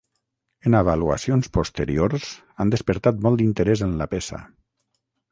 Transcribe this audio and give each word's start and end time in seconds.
En 0.67 0.75
avaluacions 0.77 1.49
posteriors 1.57 2.25
han 2.63 2.71
despertat 2.75 3.19
molt 3.27 3.43
interès 3.47 3.85
en 3.89 3.93
la 4.01 4.09
peça. 4.15 4.41